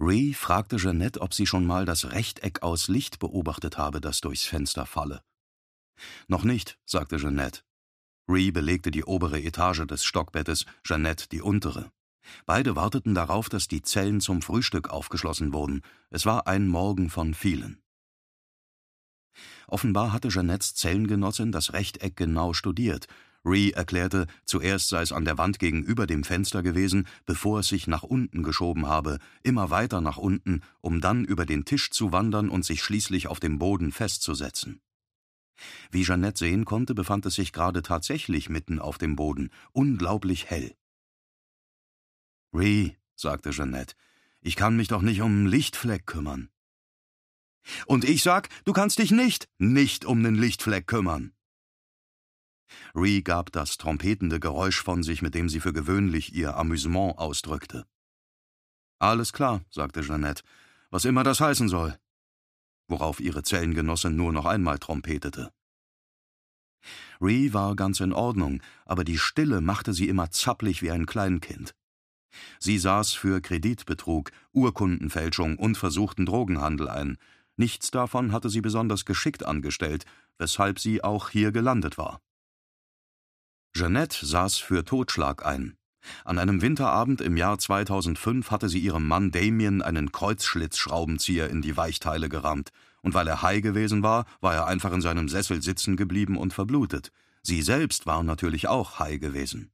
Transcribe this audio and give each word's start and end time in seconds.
Ree 0.00 0.32
fragte 0.32 0.76
Jeanette, 0.76 1.20
ob 1.20 1.34
sie 1.34 1.46
schon 1.46 1.66
mal 1.66 1.84
das 1.84 2.12
Rechteck 2.12 2.62
aus 2.62 2.88
Licht 2.88 3.18
beobachtet 3.18 3.76
habe, 3.76 4.00
das 4.00 4.22
durchs 4.22 4.44
Fenster 4.44 4.86
falle. 4.86 5.22
Noch 6.26 6.42
nicht, 6.42 6.78
sagte 6.86 7.18
Jeanette. 7.18 7.60
Ree 8.26 8.50
belegte 8.50 8.90
die 8.90 9.04
obere 9.04 9.42
Etage 9.42 9.86
des 9.86 10.04
Stockbettes, 10.04 10.64
Jeanette 10.84 11.28
die 11.28 11.42
untere. 11.42 11.92
Beide 12.46 12.76
warteten 12.76 13.14
darauf, 13.14 13.50
dass 13.50 13.68
die 13.68 13.82
Zellen 13.82 14.20
zum 14.20 14.40
Frühstück 14.40 14.88
aufgeschlossen 14.88 15.52
wurden. 15.52 15.82
Es 16.08 16.24
war 16.24 16.46
ein 16.46 16.66
Morgen 16.66 17.10
von 17.10 17.34
vielen. 17.34 17.82
Offenbar 19.66 20.12
hatte 20.12 20.28
Jeanettes 20.28 20.74
Zellengenossin 20.74 21.52
das 21.52 21.72
Rechteck 21.74 22.16
genau 22.16 22.54
studiert. 22.54 23.06
Ree 23.44 23.70
erklärte, 23.70 24.26
zuerst 24.44 24.88
sei 24.88 25.02
es 25.02 25.12
an 25.12 25.24
der 25.24 25.38
Wand 25.38 25.58
gegenüber 25.58 26.06
dem 26.06 26.24
Fenster 26.24 26.62
gewesen, 26.62 27.06
bevor 27.24 27.60
es 27.60 27.68
sich 27.68 27.86
nach 27.86 28.02
unten 28.02 28.42
geschoben 28.42 28.86
habe, 28.86 29.18
immer 29.42 29.70
weiter 29.70 30.00
nach 30.00 30.18
unten, 30.18 30.60
um 30.80 31.00
dann 31.00 31.24
über 31.24 31.46
den 31.46 31.64
Tisch 31.64 31.90
zu 31.90 32.12
wandern 32.12 32.50
und 32.50 32.64
sich 32.64 32.82
schließlich 32.82 33.28
auf 33.28 33.40
dem 33.40 33.58
Boden 33.58 33.92
festzusetzen. 33.92 34.80
Wie 35.90 36.02
Jeannette 36.02 36.38
sehen 36.38 36.64
konnte, 36.64 36.94
befand 36.94 37.26
es 37.26 37.34
sich 37.34 37.52
gerade 37.52 37.82
tatsächlich 37.82 38.48
mitten 38.48 38.78
auf 38.78 38.98
dem 38.98 39.16
Boden, 39.16 39.50
unglaublich 39.72 40.50
hell. 40.50 40.74
Ree, 42.52 42.92
sagte 43.14 43.50
Jeannette, 43.50 43.94
ich 44.40 44.56
kann 44.56 44.76
mich 44.76 44.88
doch 44.88 45.02
nicht 45.02 45.22
um 45.22 45.32
einen 45.32 45.46
Lichtfleck 45.46 46.06
kümmern. 46.06 46.50
Und 47.86 48.04
ich 48.04 48.22
sag, 48.22 48.48
du 48.64 48.72
kannst 48.72 48.98
dich 48.98 49.10
nicht, 49.10 49.48
nicht 49.58 50.04
um 50.04 50.22
den 50.22 50.34
Lichtfleck 50.34 50.86
kümmern. 50.86 51.32
Ree 52.94 53.22
gab 53.22 53.52
das 53.52 53.78
trompetende 53.78 54.40
Geräusch 54.40 54.82
von 54.82 55.02
sich, 55.02 55.22
mit 55.22 55.34
dem 55.34 55.48
sie 55.48 55.60
für 55.60 55.72
gewöhnlich 55.72 56.34
ihr 56.34 56.56
Amüsement 56.56 57.18
ausdrückte. 57.18 57.86
Alles 58.98 59.32
klar, 59.32 59.62
sagte 59.70 60.00
Jeannette, 60.00 60.42
was 60.90 61.04
immer 61.04 61.24
das 61.24 61.40
heißen 61.40 61.68
soll 61.68 61.98
worauf 62.90 63.20
ihre 63.20 63.42
Zellengenossin 63.42 64.16
nur 64.16 64.32
noch 64.32 64.44
einmal 64.44 64.78
trompetete. 64.78 65.50
Ree 67.20 67.52
war 67.52 67.76
ganz 67.76 68.00
in 68.00 68.12
Ordnung, 68.12 68.62
aber 68.84 69.04
die 69.04 69.18
Stille 69.18 69.60
machte 69.60 69.92
sie 69.92 70.08
immer 70.08 70.30
zapplig 70.30 70.82
wie 70.82 70.90
ein 70.90 71.06
Kleinkind. 71.06 71.74
Sie 72.58 72.78
saß 72.78 73.12
für 73.12 73.40
Kreditbetrug, 73.40 74.30
Urkundenfälschung 74.52 75.58
und 75.58 75.76
versuchten 75.76 76.26
Drogenhandel 76.26 76.88
ein. 76.88 77.18
Nichts 77.56 77.90
davon 77.90 78.32
hatte 78.32 78.48
sie 78.48 78.60
besonders 78.60 79.04
geschickt 79.04 79.44
angestellt, 79.44 80.04
weshalb 80.38 80.78
sie 80.78 81.04
auch 81.04 81.28
hier 81.28 81.52
gelandet 81.52 81.98
war. 81.98 82.20
Jeanette 83.74 84.26
saß 84.26 84.58
für 84.58 84.84
Totschlag 84.84 85.44
ein. 85.46 85.76
An 86.24 86.38
einem 86.38 86.62
Winterabend 86.62 87.20
im 87.20 87.36
Jahr 87.36 87.58
2005 87.58 88.50
hatte 88.50 88.68
sie 88.68 88.78
ihrem 88.78 89.06
Mann 89.06 89.30
Damien 89.30 89.82
einen 89.82 90.12
Kreuzschlitzschraubenzieher 90.12 91.48
in 91.50 91.62
die 91.62 91.76
Weichteile 91.76 92.28
gerammt, 92.28 92.70
und 93.02 93.14
weil 93.14 93.28
er 93.28 93.42
high 93.42 93.62
gewesen 93.62 94.02
war, 94.02 94.26
war 94.40 94.54
er 94.54 94.66
einfach 94.66 94.92
in 94.92 95.00
seinem 95.00 95.28
Sessel 95.28 95.62
sitzen 95.62 95.96
geblieben 95.96 96.36
und 96.36 96.52
verblutet. 96.52 97.12
Sie 97.42 97.62
selbst 97.62 98.06
war 98.06 98.22
natürlich 98.22 98.68
auch 98.68 98.98
high 98.98 99.20
gewesen. 99.20 99.70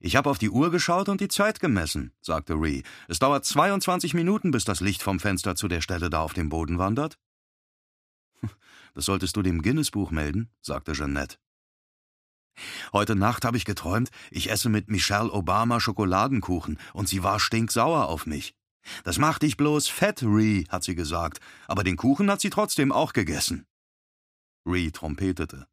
Ich 0.00 0.16
habe 0.16 0.28
auf 0.28 0.38
die 0.38 0.50
Uhr 0.50 0.70
geschaut 0.70 1.08
und 1.08 1.20
die 1.20 1.28
Zeit 1.28 1.58
gemessen, 1.60 2.12
sagte 2.20 2.54
Ree. 2.54 2.82
Es 3.08 3.18
dauert 3.18 3.44
22 3.44 4.12
Minuten, 4.12 4.50
bis 4.50 4.64
das 4.64 4.80
Licht 4.80 5.02
vom 5.02 5.18
Fenster 5.20 5.56
zu 5.56 5.68
der 5.68 5.80
Stelle 5.80 6.10
da 6.10 6.20
auf 6.20 6.34
dem 6.34 6.50
Boden 6.50 6.78
wandert. 6.78 7.18
Das 8.94 9.04
solltest 9.04 9.36
du 9.36 9.42
dem 9.42 9.62
Guinness-Buch 9.62 10.10
melden, 10.10 10.50
sagte 10.60 10.92
Jeannette. 10.92 11.36
Heute 12.92 13.14
Nacht 13.14 13.44
habe 13.44 13.56
ich 13.56 13.64
geträumt, 13.64 14.10
ich 14.30 14.50
esse 14.50 14.68
mit 14.68 14.88
Michelle 14.88 15.30
Obama 15.30 15.80
Schokoladenkuchen 15.80 16.78
und 16.94 17.08
sie 17.08 17.22
war 17.22 17.38
stinksauer 17.38 18.08
auf 18.08 18.26
mich. 18.26 18.54
Das 19.04 19.18
macht 19.18 19.42
dich 19.42 19.56
bloß 19.56 19.88
fett, 19.88 20.22
Ree, 20.22 20.64
hat 20.68 20.84
sie 20.84 20.94
gesagt, 20.94 21.40
aber 21.66 21.84
den 21.84 21.96
Kuchen 21.96 22.30
hat 22.30 22.40
sie 22.40 22.50
trotzdem 22.50 22.92
auch 22.92 23.12
gegessen. 23.12 23.66
Ree 24.64 24.90
trompetete. 24.90 25.66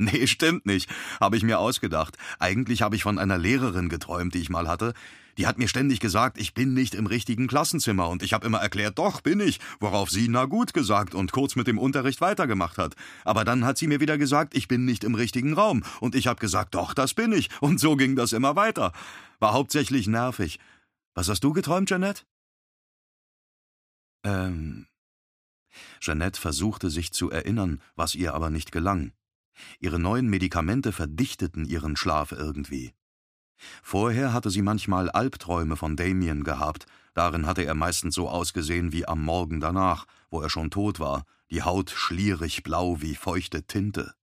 Nee, 0.00 0.28
stimmt 0.28 0.64
nicht, 0.64 0.88
habe 1.20 1.36
ich 1.36 1.42
mir 1.42 1.58
ausgedacht. 1.58 2.16
Eigentlich 2.38 2.82
habe 2.82 2.94
ich 2.94 3.02
von 3.02 3.18
einer 3.18 3.36
Lehrerin 3.36 3.88
geträumt, 3.88 4.32
die 4.34 4.38
ich 4.38 4.48
mal 4.48 4.68
hatte. 4.68 4.94
Die 5.38 5.46
hat 5.46 5.56
mir 5.56 5.68
ständig 5.68 6.00
gesagt, 6.00 6.36
ich 6.36 6.52
bin 6.52 6.74
nicht 6.74 6.96
im 6.96 7.06
richtigen 7.06 7.46
Klassenzimmer 7.46 8.08
und 8.08 8.24
ich 8.24 8.32
habe 8.32 8.44
immer 8.44 8.58
erklärt, 8.58 8.98
doch 8.98 9.20
bin 9.20 9.38
ich, 9.38 9.60
worauf 9.78 10.10
sie 10.10 10.26
na 10.28 10.46
gut 10.46 10.74
gesagt 10.74 11.14
und 11.14 11.30
kurz 11.30 11.54
mit 11.54 11.68
dem 11.68 11.78
Unterricht 11.78 12.20
weitergemacht 12.20 12.76
hat. 12.76 12.96
Aber 13.24 13.44
dann 13.44 13.64
hat 13.64 13.78
sie 13.78 13.86
mir 13.86 14.00
wieder 14.00 14.18
gesagt, 14.18 14.56
ich 14.56 14.66
bin 14.66 14.84
nicht 14.84 15.04
im 15.04 15.14
richtigen 15.14 15.54
Raum 15.54 15.84
und 16.00 16.16
ich 16.16 16.26
habe 16.26 16.40
gesagt, 16.40 16.74
doch, 16.74 16.92
das 16.92 17.14
bin 17.14 17.32
ich 17.32 17.50
und 17.60 17.78
so 17.78 17.94
ging 17.94 18.16
das 18.16 18.32
immer 18.32 18.56
weiter. 18.56 18.92
War 19.38 19.52
hauptsächlich 19.52 20.08
nervig. 20.08 20.58
Was 21.14 21.28
hast 21.28 21.44
du 21.44 21.52
geträumt, 21.52 21.88
Jeanette? 21.88 22.24
Ähm. 24.24 24.88
Jeanette 26.00 26.40
versuchte 26.40 26.90
sich 26.90 27.12
zu 27.12 27.30
erinnern, 27.30 27.80
was 27.94 28.16
ihr 28.16 28.34
aber 28.34 28.50
nicht 28.50 28.72
gelang. 28.72 29.12
Ihre 29.78 30.00
neuen 30.00 30.28
Medikamente 30.28 30.90
verdichteten 30.90 31.64
ihren 31.64 31.96
Schlaf 31.96 32.32
irgendwie. 32.32 32.92
Vorher 33.82 34.32
hatte 34.32 34.50
sie 34.50 34.62
manchmal 34.62 35.10
Albträume 35.10 35.76
von 35.76 35.96
Damien 35.96 36.44
gehabt, 36.44 36.86
darin 37.14 37.46
hatte 37.46 37.62
er 37.64 37.74
meistens 37.74 38.14
so 38.14 38.28
ausgesehen 38.28 38.92
wie 38.92 39.06
am 39.06 39.22
Morgen 39.22 39.60
danach, 39.60 40.06
wo 40.30 40.40
er 40.40 40.50
schon 40.50 40.70
tot 40.70 41.00
war, 41.00 41.24
die 41.50 41.62
Haut 41.62 41.90
schlierig 41.90 42.62
blau 42.62 43.00
wie 43.00 43.14
feuchte 43.14 43.62
Tinte. 43.62 44.14